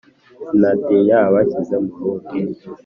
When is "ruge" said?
1.99-2.37